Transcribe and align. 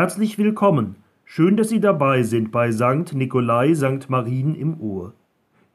Herzlich 0.00 0.38
willkommen. 0.38 0.96
Schön, 1.26 1.58
dass 1.58 1.68
Sie 1.68 1.78
dabei 1.78 2.22
sind 2.22 2.50
bei 2.50 2.72
St. 2.72 3.12
Nikolai 3.12 3.74
St. 3.74 4.08
Marien 4.08 4.54
im 4.54 4.80
Ohr. 4.80 5.12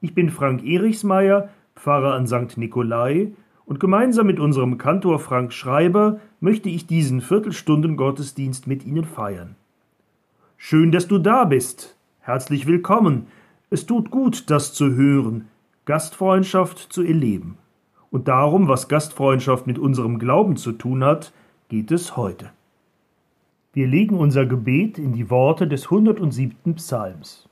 Ich 0.01 0.15
bin 0.15 0.31
Frank 0.31 0.65
Erichsmeier, 0.65 1.49
Pfarrer 1.75 2.15
an 2.15 2.25
St. 2.25 2.57
Nikolai, 2.57 3.33
und 3.65 3.79
gemeinsam 3.79 4.25
mit 4.25 4.39
unserem 4.39 4.79
Kantor 4.79 5.19
Frank 5.19 5.53
Schreiber 5.53 6.19
möchte 6.39 6.69
ich 6.69 6.87
diesen 6.87 7.21
Viertelstunden 7.21 7.97
Gottesdienst 7.97 8.65
mit 8.65 8.83
Ihnen 8.83 9.05
feiern. 9.05 9.55
Schön, 10.57 10.91
dass 10.91 11.07
du 11.07 11.19
da 11.19 11.45
bist. 11.45 11.95
Herzlich 12.19 12.65
willkommen. 12.65 13.27
Es 13.69 13.85
tut 13.85 14.09
gut, 14.09 14.49
das 14.49 14.73
zu 14.73 14.95
hören, 14.95 15.49
Gastfreundschaft 15.85 16.79
zu 16.79 17.03
erleben. 17.03 17.59
Und 18.09 18.27
darum, 18.27 18.67
was 18.67 18.87
Gastfreundschaft 18.87 19.67
mit 19.67 19.77
unserem 19.77 20.17
Glauben 20.17 20.55
zu 20.55 20.71
tun 20.71 21.03
hat, 21.03 21.31
geht 21.69 21.91
es 21.91 22.17
heute. 22.17 22.54
Wir 23.75 23.87
legen 23.87 24.17
unser 24.19 24.45
Gebet 24.45 24.97
in 24.97 25.11
die 25.11 25.29
Worte 25.29 25.67
des 25.67 25.91
107. 25.91 26.75
Psalms. 26.75 27.49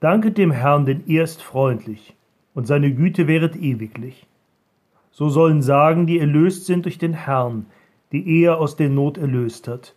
Danket 0.00 0.36
dem 0.36 0.50
Herrn 0.50 0.84
denn 0.84 1.06
erst 1.06 1.44
freundlich, 1.44 2.16
und 2.54 2.66
seine 2.66 2.92
Güte 2.92 3.28
wäret 3.28 3.54
ewiglich. 3.54 4.26
So 5.12 5.28
sollen 5.28 5.62
sagen, 5.62 6.08
die 6.08 6.18
erlöst 6.18 6.66
sind 6.66 6.86
durch 6.86 6.98
den 6.98 7.12
Herrn, 7.12 7.66
die 8.10 8.42
er 8.42 8.58
aus 8.58 8.74
der 8.74 8.88
Not 8.88 9.16
erlöst 9.16 9.68
hat, 9.68 9.94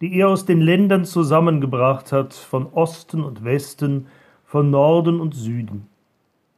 die 0.00 0.16
er 0.16 0.28
aus 0.28 0.44
den 0.44 0.60
Ländern 0.60 1.04
zusammengebracht 1.04 2.12
hat, 2.12 2.32
von 2.32 2.66
Osten 2.72 3.24
und 3.24 3.42
Westen, 3.42 4.06
von 4.44 4.70
Norden 4.70 5.18
und 5.18 5.34
Süden, 5.34 5.88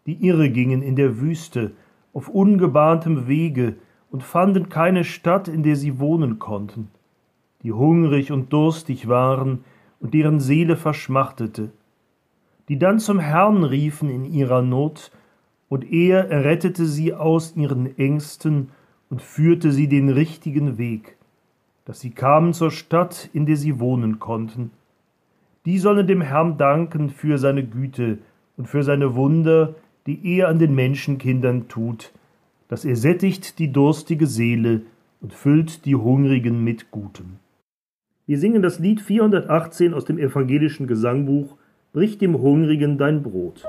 die 0.04 0.26
irre 0.26 0.50
gingen 0.50 0.82
in 0.82 0.94
der 0.94 1.20
Wüste, 1.20 1.70
auf 2.12 2.28
ungebahntem 2.28 3.28
Wege, 3.28 3.76
und 4.10 4.22
fanden 4.22 4.68
keine 4.68 5.04
Stadt, 5.04 5.48
in 5.48 5.62
der 5.62 5.76
sie 5.76 5.98
wohnen 5.98 6.38
konnten 6.38 6.90
die 7.62 7.72
hungrig 7.72 8.30
und 8.32 8.52
durstig 8.52 9.08
waren 9.08 9.64
und 10.00 10.14
deren 10.14 10.40
Seele 10.40 10.76
verschmachtete, 10.76 11.70
die 12.68 12.78
dann 12.78 12.98
zum 12.98 13.18
Herrn 13.18 13.64
riefen 13.64 14.10
in 14.10 14.24
ihrer 14.24 14.62
Not, 14.62 15.10
und 15.68 15.92
er 15.92 16.30
errettete 16.30 16.86
sie 16.86 17.12
aus 17.12 17.54
ihren 17.56 17.98
Ängsten 17.98 18.70
und 19.10 19.20
führte 19.20 19.70
sie 19.70 19.86
den 19.86 20.08
richtigen 20.08 20.78
Weg, 20.78 21.16
dass 21.84 22.00
sie 22.00 22.10
kamen 22.10 22.54
zur 22.54 22.70
Stadt, 22.70 23.28
in 23.32 23.44
der 23.44 23.56
sie 23.56 23.78
wohnen 23.78 24.18
konnten. 24.18 24.70
Die 25.66 25.78
sollen 25.78 26.06
dem 26.06 26.22
Herrn 26.22 26.56
danken 26.56 27.10
für 27.10 27.36
seine 27.36 27.66
Güte 27.66 28.18
und 28.56 28.66
für 28.66 28.82
seine 28.82 29.14
Wunder, 29.14 29.74
die 30.06 30.36
er 30.36 30.48
an 30.48 30.58
den 30.58 30.74
Menschenkindern 30.74 31.68
tut, 31.68 32.12
dass 32.68 32.84
er 32.84 32.96
sättigt 32.96 33.58
die 33.58 33.72
durstige 33.72 34.26
Seele 34.26 34.82
und 35.20 35.34
füllt 35.34 35.84
die 35.84 35.96
Hungrigen 35.96 36.64
mit 36.64 36.90
Gutem. 36.90 37.36
Wir 38.28 38.38
singen 38.38 38.60
das 38.60 38.78
Lied 38.78 39.00
418 39.00 39.94
aus 39.94 40.04
dem 40.04 40.18
evangelischen 40.18 40.86
Gesangbuch 40.86 41.56
Brich 41.94 42.18
dem 42.18 42.38
Hungrigen 42.38 42.98
dein 42.98 43.22
Brot. 43.22 43.64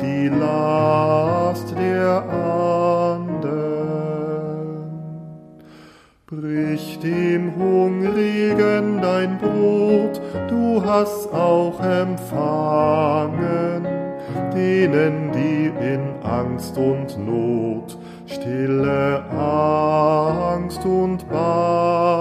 Die 0.00 0.28
Last 0.28 1.74
der 1.76 2.22
anderen. 2.28 3.60
Brich 6.26 6.98
dem 7.00 7.56
Hungrigen 7.56 9.02
dein 9.02 9.36
Brot, 9.38 10.20
du 10.48 10.82
hast 10.84 11.32
auch 11.32 11.80
empfangen, 11.80 13.84
denen, 14.54 15.32
die 15.32 15.72
in 15.84 16.14
Angst 16.22 16.78
und 16.78 17.18
Not, 17.18 17.98
stille 18.26 19.24
Angst 19.30 20.86
und 20.86 21.28
Bangen. 21.28 22.19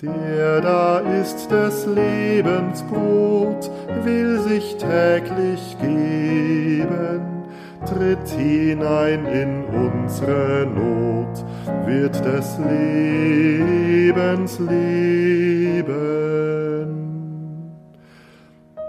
Der 0.00 0.60
da 0.60 1.00
ist 1.00 1.50
des 1.50 1.84
Lebens 1.86 2.84
Brot, 2.84 3.68
will 4.04 4.38
sich 4.42 4.76
täglich 4.76 5.76
geben, 5.80 7.20
tritt 7.84 8.28
hinein 8.28 9.26
in 9.26 9.64
unsere 9.64 10.66
Not, 10.66 11.44
wird 11.84 12.24
des 12.24 12.58
Lebens 12.58 14.60
leben. 14.60 15.96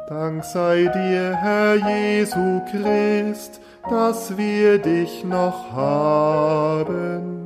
Dank 0.09 0.43
sei 0.43 0.91
dir, 0.93 1.35
Herr 1.35 1.77
Jesu 1.89 2.61
Christ, 2.69 3.59
dass 3.89 4.37
wir 4.37 4.77
dich 4.77 5.23
noch 5.23 5.73
haben 5.73 7.38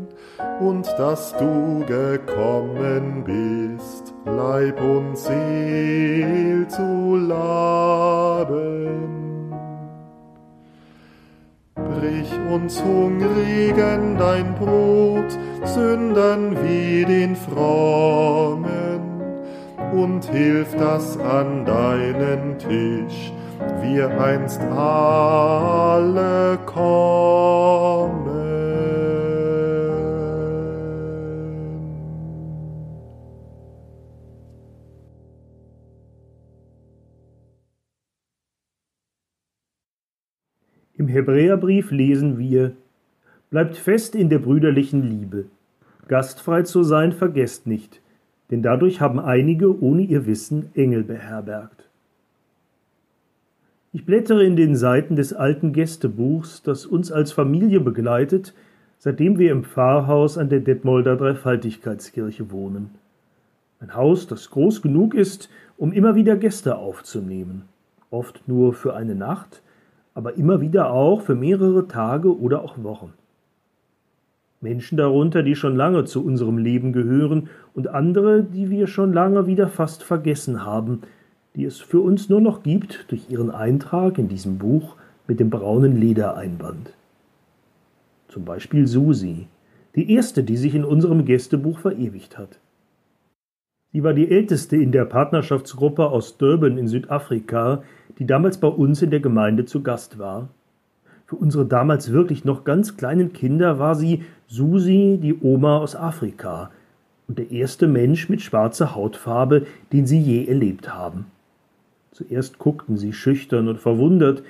und 0.60 0.88
dass 0.98 1.36
du 1.38 1.84
gekommen 1.86 3.24
bist, 3.24 4.14
Leib 4.26 4.82
und 4.82 5.18
Seel 5.18 6.68
zu 6.68 7.16
laben. 7.16 8.84
Brich 11.76 12.32
uns 12.52 12.82
Hungrigen 12.84 14.18
dein 14.18 14.56
Brot, 14.56 15.38
Sündern 15.64 16.56
wie 16.64 17.06
den 17.06 17.36
Frommen, 17.36 19.02
und 19.94 20.26
hilf 20.26 20.76
das 20.76 21.18
an 21.20 21.66
deinen 21.66 22.58
Tisch, 22.58 23.32
wir 23.82 24.10
einst 24.20 24.62
alle 24.62 26.58
kommen. 26.66 28.33
Im 40.96 41.08
Hebräerbrief 41.08 41.92
lesen 41.92 42.38
wir 42.38 42.74
Bleibt 43.50 43.78
fest 43.78 44.16
in 44.16 44.30
der 44.30 44.40
brüderlichen 44.40 45.04
Liebe. 45.04 45.46
Gastfrei 46.08 46.64
zu 46.64 46.82
sein 46.82 47.12
vergesst 47.12 47.68
nicht, 47.68 48.02
denn 48.50 48.64
dadurch 48.64 49.00
haben 49.00 49.20
einige 49.20 49.80
ohne 49.80 50.02
ihr 50.02 50.26
Wissen 50.26 50.72
Engel 50.74 51.04
beherbergt. 51.04 51.88
Ich 53.92 54.08
blättere 54.08 54.44
in 54.44 54.56
den 54.56 54.76
Seiten 54.76 55.16
des 55.16 55.34
alten 55.34 55.72
Gästebuchs, 55.72 56.64
das 56.64 56.88
uns 56.88 57.12
als 57.12 57.32
Familie 57.32 57.80
begleitet, 57.80 58.56
seitdem 58.98 59.38
wir 59.38 59.52
im 59.52 59.64
Pfarrhaus 59.64 60.40
an 60.40 60.50
der 60.50 60.62
Detmolder 60.62 61.16
Dreifaltigkeitskirche 61.16 62.52
wohnen. 62.52 62.90
Ein 63.80 63.94
Haus, 63.94 64.26
das 64.26 64.50
groß 64.50 64.82
genug 64.82 65.14
ist, 65.14 65.50
um 65.78 65.94
immer 65.94 66.16
wieder 66.16 66.38
Gäste 66.38 66.78
aufzunehmen, 66.78 67.66
oft 68.10 68.48
nur 68.48 68.74
für 68.74 68.96
eine 68.96 69.14
Nacht, 69.14 69.62
aber 70.14 70.36
immer 70.36 70.62
wieder 70.62 70.92
auch 70.92 71.22
für 71.22 71.36
mehrere 71.36 71.88
Tage 71.88 72.38
oder 72.38 72.64
auch 72.64 72.76
Wochen. 72.84 73.14
Menschen 74.62 74.98
darunter, 74.98 75.44
die 75.44 75.56
schon 75.56 75.76
lange 75.76 76.06
zu 76.06 76.24
unserem 76.24 76.58
Leben 76.58 76.94
gehören 76.94 77.50
und 77.74 77.90
andere, 77.90 78.44
die 78.44 78.70
wir 78.70 78.88
schon 78.88 79.12
lange 79.12 79.46
wieder 79.46 79.68
fast 79.68 80.04
vergessen 80.04 80.64
haben, 80.64 81.02
die 81.56 81.66
es 81.66 81.80
für 81.80 82.00
uns 82.00 82.30
nur 82.30 82.42
noch 82.42 82.64
gibt 82.64 83.12
durch 83.12 83.30
ihren 83.30 83.52
Eintrag 83.52 84.18
in 84.18 84.30
diesem 84.30 84.58
Buch 84.58 84.96
mit 85.28 85.40
dem 85.40 85.50
braunen 85.50 86.00
Ledereinband. 86.00 86.94
Zum 88.30 88.46
Beispiel 88.46 88.88
Susi, 88.88 89.48
die 89.96 90.12
erste, 90.12 90.44
die 90.44 90.58
sich 90.58 90.74
in 90.74 90.86
unserem 90.86 91.26
Gästebuch 91.26 91.80
verewigt 91.80 92.38
hat. 92.38 92.60
Sie 93.94 94.04
war 94.04 94.16
die 94.16 94.32
älteste 94.32 94.76
in 94.76 94.92
der 94.92 95.06
Partnerschaftsgruppe 95.06 96.08
aus 96.10 96.38
Durban 96.38 96.80
in 96.80 96.88
Südafrika, 96.88 97.84
die 98.18 98.26
damals 98.26 98.58
bei 98.58 98.68
uns 98.68 99.04
in 99.04 99.12
der 99.12 99.20
Gemeinde 99.20 99.66
zu 99.66 99.84
Gast 99.84 100.18
war. 100.18 100.50
Für 101.28 101.36
unsere 101.36 101.68
damals 101.68 102.12
wirklich 102.12 102.44
noch 102.44 102.64
ganz 102.64 102.98
kleinen 102.98 103.34
Kinder 103.34 103.78
war 103.78 103.94
sie 103.94 104.24
Susi, 104.48 105.20
die 105.22 105.36
Oma 105.40 105.78
aus 105.78 105.96
Afrika, 105.96 106.72
und 107.28 107.38
der 107.38 107.52
erste 107.52 107.88
Mensch 107.88 108.30
mit 108.30 108.42
schwarzer 108.42 108.96
Hautfarbe, 108.96 109.68
den 109.92 110.08
sie 110.08 110.20
je 110.20 110.46
erlebt 110.46 110.92
haben. 110.92 111.28
Zuerst 112.12 112.58
guckten 112.58 112.98
sie 112.98 113.14
schüchtern 113.14 113.68
und 113.68 113.80
verwundert, 113.80 114.42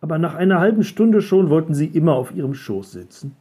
aber 0.00 0.18
nach 0.18 0.34
einer 0.34 0.58
halben 0.58 0.82
Stunde 0.82 1.22
schon 1.22 1.50
wollten 1.50 1.74
sie 1.74 1.86
immer 1.86 2.14
auf 2.14 2.34
ihrem 2.34 2.54
Schoß 2.54 2.90
sitzen. 2.90 3.36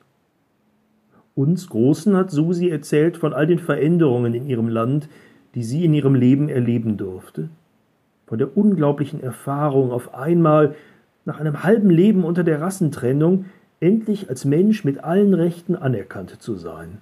Uns 1.34 1.68
Großen 1.68 2.16
hat 2.16 2.30
Susi 2.30 2.70
erzählt 2.70 3.18
von 3.18 3.34
all 3.34 3.48
den 3.48 3.60
Veränderungen 3.60 4.36
in 4.36 4.48
ihrem 4.48 4.68
Land, 4.70 5.10
die 5.56 5.64
sie 5.64 5.86
in 5.86 5.94
ihrem 5.94 6.16
Leben 6.16 6.50
erleben 6.50 6.98
durfte? 6.98 7.50
Von 8.28 8.38
der 8.38 8.56
unglaublichen 8.56 9.22
Erfahrung, 9.22 9.92
auf 9.92 10.14
einmal 10.14 10.76
nach 11.26 11.40
einem 11.40 11.64
halben 11.64 11.90
Leben 11.90 12.24
unter 12.24 12.44
der 12.44 12.62
Rassentrennung 12.62 13.46
endlich 13.80 14.30
als 14.30 14.46
Mensch 14.46 14.86
mit 14.86 15.04
allen 15.04 15.34
Rechten 15.34 15.76
anerkannt 15.76 16.42
zu 16.42 16.56
sein. 16.56 17.00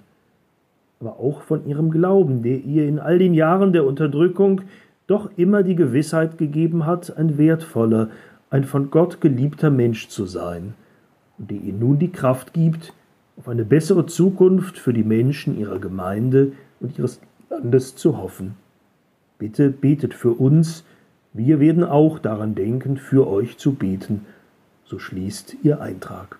Aber 0.98 1.20
auch 1.20 1.42
von 1.42 1.66
ihrem 1.66 1.90
Glauben, 1.90 2.42
der 2.42 2.58
ihr 2.58 2.86
in 2.86 2.98
all 2.98 3.18
den 3.18 3.34
Jahren 3.34 3.72
der 3.72 3.86
Unterdrückung 3.86 4.62
doch 5.06 5.30
immer 5.36 5.62
die 5.62 5.76
Gewissheit 5.76 6.38
gegeben 6.38 6.86
hat, 6.86 7.16
ein 7.16 7.38
wertvoller, 7.38 8.10
ein 8.50 8.64
von 8.64 8.90
Gott 8.90 9.20
geliebter 9.20 9.70
Mensch 9.70 10.08
zu 10.08 10.26
sein, 10.26 10.74
und 11.38 11.50
die 11.50 11.56
ihr 11.56 11.72
nun 11.72 11.98
die 11.98 12.12
Kraft 12.12 12.52
gibt, 12.52 12.92
auf 13.36 13.48
eine 13.48 13.64
bessere 13.64 14.06
Zukunft 14.06 14.78
für 14.78 14.92
die 14.92 15.02
Menschen 15.02 15.58
ihrer 15.58 15.78
Gemeinde 15.78 16.52
und 16.80 16.98
ihres 16.98 17.20
Landes 17.60 17.94
zu 17.94 18.16
hoffen. 18.16 18.56
Bitte 19.38 19.68
betet 19.68 20.14
für 20.14 20.32
uns, 20.32 20.82
wir 21.34 21.60
werden 21.60 21.84
auch 21.84 22.18
daran 22.18 22.54
denken, 22.54 22.96
für 22.96 23.28
euch 23.28 23.58
zu 23.58 23.74
beten, 23.74 24.24
so 24.84 24.98
schließt 24.98 25.56
ihr 25.62 25.80
Eintrag. 25.80 26.38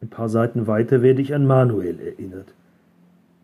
Ein 0.00 0.08
paar 0.08 0.28
Seiten 0.28 0.68
weiter 0.68 1.02
werde 1.02 1.20
ich 1.20 1.34
an 1.34 1.44
Manuel 1.44 1.98
erinnert. 1.98 2.54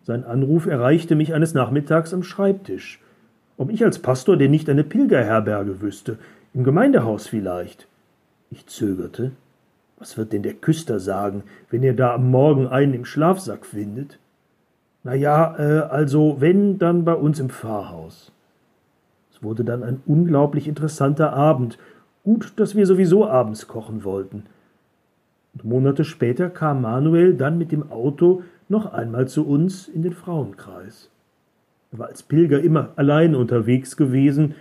Sein 0.03 0.23
Anruf 0.23 0.67
erreichte 0.67 1.15
mich 1.15 1.33
eines 1.33 1.53
Nachmittags 1.53 2.13
am 2.13 2.23
Schreibtisch. 2.23 3.01
Ob 3.57 3.69
ich 3.69 3.83
als 3.83 3.99
Pastor 3.99 4.37
denn 4.37 4.51
nicht 4.51 4.69
eine 4.69 4.85
Pilgerherberge 4.85 5.81
wüsste, 5.81 6.17
im 6.53 6.63
Gemeindehaus 6.63 7.27
vielleicht. 7.27 7.87
Ich 8.51 8.67
zögerte. 8.67 9.33
Was 9.99 10.17
wird 10.17 10.31
denn 10.31 10.43
der 10.43 10.53
Küster 10.53 10.99
sagen, 10.99 11.43
wenn 11.69 11.83
er 11.83 11.93
da 11.93 12.13
am 12.13 12.31
Morgen 12.31 12.67
einen 12.67 12.93
im 12.93 13.05
Schlafsack 13.05 13.65
findet? 13.65 14.17
Na 15.07 15.15
ja, 15.15 15.55
äh, 15.57 15.87
also 15.87 16.41
wenn, 16.41 16.79
dann 16.79 17.05
bei 17.05 17.13
uns 17.13 17.39
im 17.39 17.49
Pfarrhaus. 17.49 18.33
Es 19.31 19.41
wurde 19.41 19.63
dann 19.63 19.81
ein 19.81 20.01
unglaublich 20.05 20.67
interessanter 20.67 21.31
Abend. 21.31 21.77
Gut, 22.25 22.51
dass 22.57 22.75
wir 22.75 22.85
sowieso 22.85 23.25
abends 23.25 23.69
kochen 23.69 24.03
wollten. 24.03 24.43
Und 25.53 25.63
Monate 25.63 26.03
später 26.03 26.49
kam 26.49 26.81
Manuel 26.81 27.35
dann 27.35 27.57
mit 27.57 27.71
dem 27.71 27.89
Auto 27.89 28.43
noch 28.67 28.91
einmal 28.91 29.29
zu 29.29 29.47
uns 29.47 29.87
in 29.87 30.01
den 30.01 30.11
Frauenkreis. 30.11 31.09
Er 31.93 31.99
war 31.99 32.07
als 32.07 32.21
Pilger 32.21 32.59
immer 32.59 32.89
allein 32.97 33.33
unterwegs 33.33 33.95
gewesen 33.95 34.55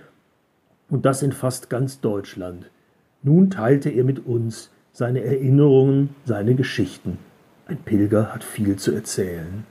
und 0.88 1.06
das 1.06 1.24
in 1.24 1.32
fast 1.32 1.70
ganz 1.70 2.00
Deutschland. 2.00 2.70
Nun 3.24 3.50
teilte 3.50 3.90
er 3.90 4.04
mit 4.04 4.24
uns 4.24 4.70
seine 4.92 5.24
Erinnerungen, 5.24 6.10
seine 6.24 6.54
Geschichten. 6.54 7.18
Ein 7.66 7.78
Pilger 7.78 8.32
hat 8.32 8.44
viel 8.44 8.76
zu 8.76 8.92
erzählen. 8.92 9.64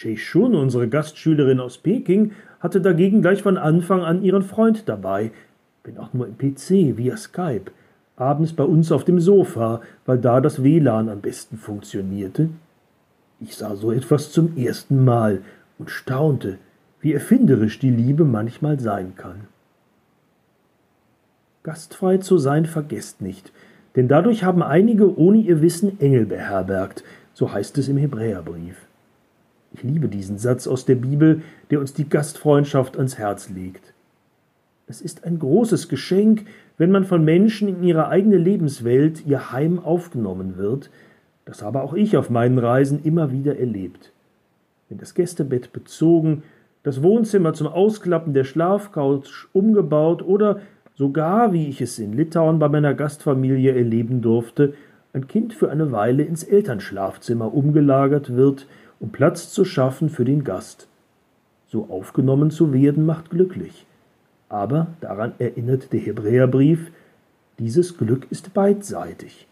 Shun, 0.00 0.54
unsere 0.54 0.88
Gastschülerin 0.88 1.58
aus 1.58 1.78
Peking, 1.78 2.30
hatte 2.60 2.80
dagegen 2.80 3.20
gleich 3.20 3.42
von 3.42 3.56
Anfang 3.56 4.02
an 4.02 4.22
ihren 4.22 4.42
Freund 4.42 4.88
dabei, 4.88 5.32
wenn 5.82 5.98
auch 5.98 6.12
nur 6.12 6.28
im 6.28 6.38
PC 6.38 6.96
via 6.96 7.16
Skype, 7.16 7.72
abends 8.16 8.52
bei 8.52 8.62
uns 8.62 8.92
auf 8.92 9.04
dem 9.04 9.18
Sofa, 9.18 9.80
weil 10.06 10.18
da 10.18 10.40
das 10.40 10.62
WLAN 10.62 11.08
am 11.08 11.20
besten 11.20 11.56
funktionierte. 11.56 12.48
Ich 13.40 13.56
sah 13.56 13.74
so 13.74 13.90
etwas 13.90 14.30
zum 14.30 14.56
ersten 14.56 15.04
Mal 15.04 15.42
und 15.78 15.90
staunte, 15.90 16.58
wie 17.00 17.12
erfinderisch 17.12 17.80
die 17.80 17.90
Liebe 17.90 18.24
manchmal 18.24 18.78
sein 18.78 19.14
kann. 19.16 19.48
Gastfrei 21.64 22.18
zu 22.18 22.38
sein 22.38 22.66
vergesst 22.66 23.20
nicht, 23.20 23.52
denn 23.96 24.06
dadurch 24.06 24.44
haben 24.44 24.62
einige 24.62 25.18
ohne 25.18 25.38
ihr 25.38 25.60
Wissen 25.60 26.00
Engel 26.00 26.24
beherbergt, 26.24 27.02
so 27.34 27.52
heißt 27.52 27.78
es 27.78 27.88
im 27.88 27.96
Hebräerbrief. 27.96 28.87
Ich 29.72 29.82
liebe 29.82 30.08
diesen 30.08 30.38
Satz 30.38 30.66
aus 30.66 30.84
der 30.84 30.94
Bibel, 30.94 31.42
der 31.70 31.80
uns 31.80 31.92
die 31.92 32.08
Gastfreundschaft 32.08 32.96
ans 32.96 33.18
Herz 33.18 33.50
legt. 33.50 33.92
Es 34.86 35.02
ist 35.02 35.24
ein 35.24 35.38
großes 35.38 35.88
Geschenk, 35.88 36.46
wenn 36.78 36.90
man 36.90 37.04
von 37.04 37.24
Menschen 37.24 37.68
in 37.68 37.82
ihre 37.82 38.08
eigene 38.08 38.38
Lebenswelt, 38.38 39.26
ihr 39.26 39.52
Heim 39.52 39.78
aufgenommen 39.78 40.56
wird, 40.56 40.90
das 41.44 41.62
habe 41.62 41.82
auch 41.82 41.94
ich 41.94 42.16
auf 42.16 42.30
meinen 42.30 42.58
Reisen 42.58 43.02
immer 43.04 43.32
wieder 43.32 43.58
erlebt. 43.58 44.12
Wenn 44.88 44.98
das 44.98 45.14
Gästebett 45.14 45.72
bezogen, 45.72 46.42
das 46.82 47.02
Wohnzimmer 47.02 47.52
zum 47.52 47.66
Ausklappen 47.66 48.32
der 48.32 48.44
Schlafcouch 48.44 49.48
umgebaut 49.52 50.22
oder 50.22 50.60
sogar, 50.94 51.52
wie 51.52 51.68
ich 51.68 51.80
es 51.80 51.98
in 51.98 52.12
Litauen 52.12 52.58
bei 52.58 52.68
meiner 52.68 52.94
Gastfamilie 52.94 53.74
erleben 53.74 54.22
durfte, 54.22 54.74
ein 55.12 55.26
Kind 55.26 55.52
für 55.52 55.70
eine 55.70 55.92
Weile 55.92 56.22
ins 56.22 56.44
Elternschlafzimmer 56.44 57.52
umgelagert 57.52 58.34
wird, 58.34 58.66
um 59.00 59.10
Platz 59.10 59.50
zu 59.50 59.64
schaffen 59.64 60.08
für 60.08 60.24
den 60.24 60.44
Gast. 60.44 60.88
So 61.66 61.88
aufgenommen 61.90 62.50
zu 62.50 62.72
werden 62.72 63.06
macht 63.06 63.30
glücklich. 63.30 63.86
Aber 64.48 64.88
daran 65.00 65.32
erinnert 65.38 65.92
der 65.92 66.00
Hebräerbrief, 66.00 66.90
dieses 67.58 67.98
Glück 67.98 68.26
ist 68.30 68.54
beidseitig. 68.54 69.46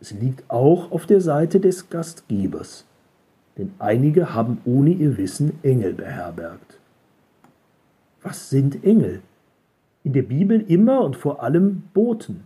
Es 0.00 0.10
liegt 0.10 0.50
auch 0.50 0.90
auf 0.90 1.06
der 1.06 1.20
Seite 1.20 1.60
des 1.60 1.88
Gastgebers. 1.88 2.84
Denn 3.56 3.72
einige 3.78 4.34
haben 4.34 4.58
ohne 4.64 4.90
ihr 4.90 5.16
Wissen 5.16 5.58
Engel 5.62 5.94
beherbergt. 5.94 6.78
Was 8.22 8.50
sind 8.50 8.84
Engel? 8.84 9.20
in 10.04 10.12
der 10.12 10.22
Bibel 10.22 10.64
immer 10.68 11.02
und 11.02 11.16
vor 11.16 11.42
allem 11.42 11.84
Boten. 11.94 12.44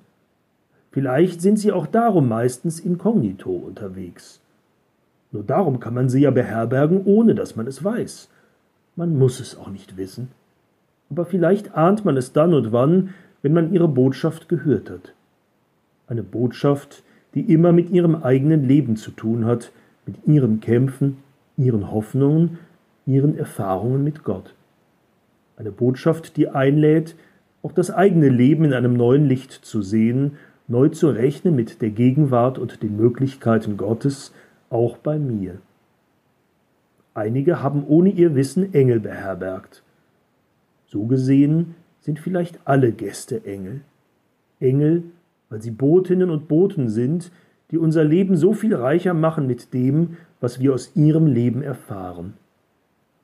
Vielleicht 0.90 1.40
sind 1.40 1.58
sie 1.58 1.72
auch 1.72 1.86
darum 1.86 2.28
meistens 2.28 2.80
inkognito 2.80 3.50
unterwegs. 3.50 4.40
Nur 5.36 5.44
darum 5.44 5.80
kann 5.80 5.92
man 5.92 6.08
sie 6.08 6.22
ja 6.22 6.30
beherbergen, 6.30 7.02
ohne 7.04 7.34
dass 7.34 7.56
man 7.56 7.66
es 7.66 7.84
weiß. 7.84 8.30
Man 8.96 9.18
muss 9.18 9.38
es 9.38 9.54
auch 9.54 9.68
nicht 9.68 9.98
wissen. 9.98 10.28
Aber 11.10 11.26
vielleicht 11.26 11.74
ahnt 11.74 12.06
man 12.06 12.16
es 12.16 12.32
dann 12.32 12.54
und 12.54 12.72
wann, 12.72 13.10
wenn 13.42 13.52
man 13.52 13.70
ihre 13.70 13.86
Botschaft 13.86 14.48
gehört 14.48 14.88
hat. 14.88 15.12
Eine 16.06 16.22
Botschaft, 16.22 17.02
die 17.34 17.52
immer 17.52 17.72
mit 17.72 17.90
ihrem 17.90 18.14
eigenen 18.14 18.64
Leben 18.64 18.96
zu 18.96 19.10
tun 19.10 19.44
hat, 19.44 19.72
mit 20.06 20.26
ihren 20.26 20.60
Kämpfen, 20.60 21.18
ihren 21.58 21.92
Hoffnungen, 21.92 22.58
ihren 23.04 23.36
Erfahrungen 23.36 24.02
mit 24.02 24.24
Gott. 24.24 24.54
Eine 25.58 25.70
Botschaft, 25.70 26.38
die 26.38 26.48
einlädt, 26.48 27.14
auch 27.62 27.72
das 27.72 27.90
eigene 27.90 28.30
Leben 28.30 28.64
in 28.64 28.72
einem 28.72 28.94
neuen 28.94 29.26
Licht 29.26 29.52
zu 29.52 29.82
sehen, 29.82 30.38
neu 30.66 30.88
zu 30.88 31.10
rechnen 31.10 31.54
mit 31.54 31.82
der 31.82 31.90
Gegenwart 31.90 32.58
und 32.58 32.82
den 32.82 32.96
Möglichkeiten 32.96 33.76
Gottes, 33.76 34.32
auch 34.70 34.96
bei 34.98 35.18
mir. 35.18 35.58
Einige 37.14 37.62
haben 37.62 37.84
ohne 37.86 38.10
ihr 38.10 38.34
Wissen 38.34 38.74
Engel 38.74 39.00
beherbergt. 39.00 39.82
So 40.86 41.06
gesehen 41.06 41.74
sind 42.00 42.18
vielleicht 42.18 42.60
alle 42.64 42.92
Gäste 42.92 43.44
Engel. 43.44 43.80
Engel, 44.60 45.04
weil 45.48 45.62
sie 45.62 45.70
Botinnen 45.70 46.30
und 46.30 46.48
Boten 46.48 46.88
sind, 46.88 47.30
die 47.70 47.78
unser 47.78 48.04
Leben 48.04 48.36
so 48.36 48.52
viel 48.52 48.74
reicher 48.74 49.14
machen 49.14 49.46
mit 49.46 49.74
dem, 49.74 50.16
was 50.40 50.60
wir 50.60 50.74
aus 50.74 50.94
ihrem 50.94 51.26
Leben 51.26 51.62
erfahren. 51.62 52.34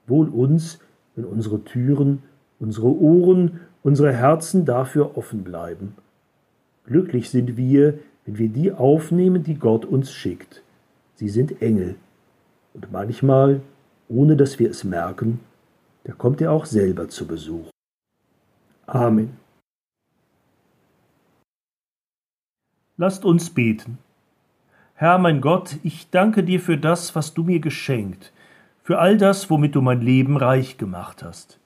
Wohl 0.06 0.28
uns, 0.28 0.80
wenn 1.14 1.24
unsere 1.24 1.62
Türen, 1.62 2.22
unsere 2.58 2.88
Ohren 2.88 3.60
unsere 3.82 4.12
Herzen 4.12 4.64
dafür 4.64 5.16
offen 5.16 5.42
bleiben. 5.42 5.94
Glücklich 6.86 7.30
sind 7.30 7.56
wir, 7.56 7.98
wenn 8.24 8.38
wir 8.38 8.48
die 8.48 8.72
aufnehmen, 8.72 9.42
die 9.42 9.56
Gott 9.56 9.84
uns 9.84 10.12
schickt. 10.12 10.61
Sie 11.22 11.28
sind 11.28 11.62
Engel. 11.62 11.94
Und 12.74 12.90
manchmal, 12.90 13.60
ohne 14.08 14.36
dass 14.36 14.58
wir 14.58 14.68
es 14.68 14.82
merken, 14.82 15.38
da 16.02 16.14
kommt 16.14 16.40
er 16.40 16.50
auch 16.50 16.66
selber 16.66 17.08
zu 17.08 17.28
Besuch. 17.28 17.70
Amen. 18.86 19.36
Lasst 22.96 23.24
uns 23.24 23.50
beten. 23.50 23.98
Herr 24.94 25.18
mein 25.18 25.40
Gott, 25.40 25.76
ich 25.84 26.10
danke 26.10 26.42
dir 26.42 26.58
für 26.58 26.76
das, 26.76 27.14
was 27.14 27.34
du 27.34 27.44
mir 27.44 27.60
geschenkt, 27.60 28.32
für 28.82 28.98
all 28.98 29.16
das, 29.16 29.48
womit 29.48 29.76
du 29.76 29.80
mein 29.80 30.00
Leben 30.00 30.36
reich 30.36 30.76
gemacht 30.76 31.22
hast. 31.22 31.60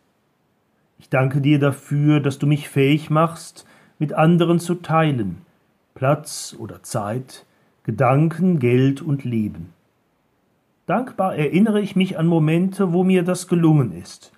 Ich 0.98 1.08
danke 1.08 1.40
dir 1.40 1.58
dafür, 1.58 2.20
dass 2.20 2.38
du 2.38 2.46
mich 2.46 2.68
fähig 2.68 3.08
machst, 3.08 3.64
mit 3.98 4.12
anderen 4.12 4.60
zu 4.60 4.74
teilen, 4.74 5.38
Platz 5.94 6.54
oder 6.58 6.82
Zeit, 6.82 7.46
Gedanken, 7.86 8.58
Geld 8.58 9.00
und 9.00 9.22
Leben. 9.22 9.72
Dankbar 10.86 11.36
erinnere 11.36 11.80
ich 11.80 11.94
mich 11.94 12.18
an 12.18 12.26
Momente, 12.26 12.92
wo 12.92 13.04
mir 13.04 13.22
das 13.22 13.46
gelungen 13.46 13.92
ist. 13.92 14.32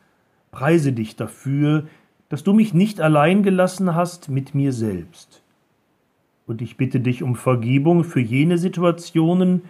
Preise 0.50 0.92
dich 0.92 1.16
dafür, 1.16 1.86
dass 2.28 2.44
du 2.44 2.52
mich 2.52 2.74
nicht 2.74 3.00
allein 3.00 3.42
gelassen 3.42 3.94
hast 3.94 4.28
mit 4.28 4.54
mir 4.54 4.74
selbst. 4.74 5.42
Und 6.46 6.60
ich 6.60 6.76
bitte 6.76 7.00
dich 7.00 7.22
um 7.22 7.36
Vergebung 7.36 8.04
für 8.04 8.20
jene 8.20 8.58
Situationen, 8.58 9.62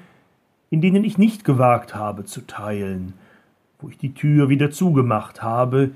in 0.70 0.80
denen 0.80 1.04
ich 1.04 1.16
nicht 1.16 1.44
gewagt 1.44 1.94
habe 1.94 2.24
zu 2.24 2.48
teilen, 2.48 3.14
wo 3.78 3.88
ich 3.88 3.96
die 3.96 4.12
Tür 4.12 4.48
wieder 4.48 4.72
zugemacht 4.72 5.40
habe, 5.40 5.92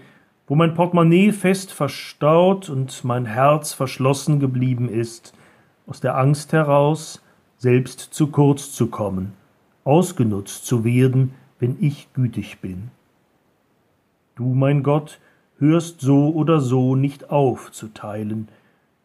wo 0.46 0.54
mein 0.54 0.74
Portemonnaie 0.74 1.32
fest 1.32 1.72
verstaut 1.72 2.70
und 2.70 3.02
mein 3.02 3.26
Herz 3.26 3.72
verschlossen 3.72 4.38
geblieben 4.38 4.88
ist, 4.88 5.34
aus 5.88 5.98
der 5.98 6.16
Angst 6.16 6.52
heraus, 6.52 7.20
selbst 7.62 8.00
zu 8.00 8.26
kurz 8.26 8.72
zu 8.72 8.88
kommen, 8.88 9.34
ausgenutzt 9.84 10.66
zu 10.66 10.84
werden, 10.84 11.32
wenn 11.60 11.76
ich 11.78 12.12
gütig 12.12 12.58
bin. 12.58 12.90
Du, 14.34 14.52
mein 14.52 14.82
Gott, 14.82 15.20
hörst 15.58 16.00
so 16.00 16.30
oder 16.30 16.60
so 16.60 16.96
nicht 16.96 17.30
auf 17.30 17.70
zu 17.70 17.86
teilen. 17.94 18.48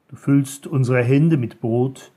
Du 0.08 0.16
füllst 0.16 0.66
unsere 0.66 1.04
Hände 1.04 1.38
mit 1.38 1.62
Brot, 1.62 2.12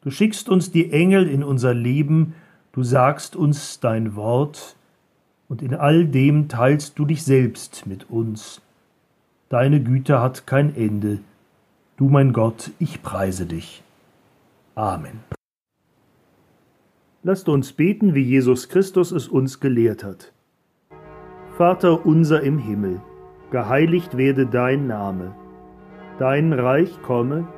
du 0.00 0.10
schickst 0.10 0.48
uns 0.48 0.72
die 0.72 0.90
Engel 0.90 1.28
in 1.28 1.44
unser 1.44 1.72
Leben, 1.72 2.34
du 2.72 2.82
sagst 2.82 3.36
uns 3.36 3.78
dein 3.78 4.16
Wort, 4.16 4.74
und 5.48 5.62
in 5.62 5.72
all 5.72 6.04
dem 6.04 6.48
teilst 6.48 6.98
du 6.98 7.04
dich 7.04 7.22
selbst 7.22 7.86
mit 7.86 8.10
uns. 8.10 8.60
Deine 9.50 9.80
Güte 9.80 10.20
hat 10.20 10.48
kein 10.48 10.74
Ende. 10.74 11.20
Du, 11.96 12.08
mein 12.08 12.32
Gott, 12.32 12.72
ich 12.80 13.04
preise 13.04 13.46
dich. 13.46 13.84
Amen. 14.74 15.20
Lasst 17.28 17.48
uns 17.48 17.72
beten, 17.72 18.14
wie 18.14 18.22
Jesus 18.22 18.68
Christus 18.68 19.10
es 19.10 19.26
uns 19.26 19.58
gelehrt 19.58 20.04
hat. 20.04 20.32
Vater 21.56 22.06
unser 22.06 22.40
im 22.42 22.56
Himmel, 22.56 23.00
geheiligt 23.50 24.16
werde 24.16 24.46
dein 24.46 24.86
Name, 24.86 25.34
dein 26.20 26.52
Reich 26.52 27.02
komme, 27.02 27.48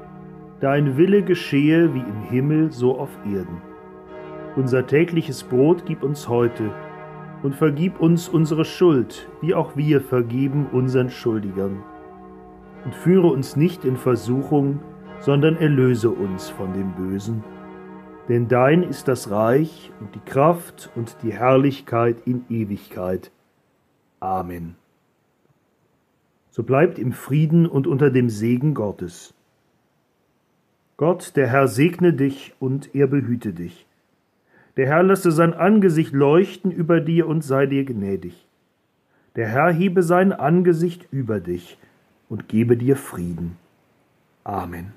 dein 0.60 0.96
Wille 0.96 1.22
geschehe 1.22 1.92
wie 1.92 1.98
im 1.98 2.22
Himmel 2.30 2.72
so 2.72 2.98
auf 2.98 3.10
Erden. 3.26 3.60
Unser 4.56 4.86
tägliches 4.86 5.44
Brot 5.44 5.84
gib 5.84 6.02
uns 6.02 6.30
heute 6.30 6.70
und 7.42 7.54
vergib 7.54 8.00
uns 8.00 8.26
unsere 8.26 8.64
Schuld, 8.64 9.28
wie 9.42 9.52
auch 9.52 9.76
wir 9.76 10.00
vergeben 10.00 10.68
unseren 10.72 11.10
Schuldigern. 11.10 11.82
Und 12.86 12.94
führe 12.94 13.26
uns 13.26 13.54
nicht 13.54 13.84
in 13.84 13.98
Versuchung, 13.98 14.80
sondern 15.20 15.56
erlöse 15.56 16.08
uns 16.08 16.48
von 16.48 16.72
dem 16.72 16.92
Bösen. 16.92 17.44
Denn 18.28 18.46
dein 18.48 18.82
ist 18.82 19.08
das 19.08 19.30
Reich 19.30 19.90
und 20.00 20.14
die 20.14 20.30
Kraft 20.30 20.90
und 20.94 21.16
die 21.22 21.32
Herrlichkeit 21.32 22.18
in 22.26 22.44
Ewigkeit. 22.50 23.30
Amen. 24.20 24.76
So 26.50 26.62
bleibt 26.62 26.98
im 26.98 27.12
Frieden 27.12 27.66
und 27.66 27.86
unter 27.86 28.10
dem 28.10 28.28
Segen 28.28 28.74
Gottes. 28.74 29.32
Gott, 30.98 31.36
der 31.36 31.46
Herr, 31.46 31.68
segne 31.68 32.12
dich 32.12 32.54
und 32.58 32.94
er 32.94 33.06
behüte 33.06 33.52
dich. 33.52 33.86
Der 34.76 34.86
Herr 34.88 35.02
lasse 35.02 35.32
sein 35.32 35.54
Angesicht 35.54 36.12
leuchten 36.12 36.70
über 36.70 37.00
dir 37.00 37.26
und 37.28 37.42
sei 37.42 37.66
dir 37.66 37.84
gnädig. 37.84 38.46
Der 39.36 39.48
Herr 39.48 39.72
hebe 39.72 40.02
sein 40.02 40.32
Angesicht 40.32 41.08
über 41.12 41.40
dich 41.40 41.78
und 42.28 42.48
gebe 42.48 42.76
dir 42.76 42.96
Frieden. 42.96 43.56
Amen. 44.44 44.92